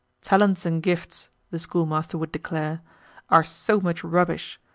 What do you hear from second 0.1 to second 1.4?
"Talents and gifts,"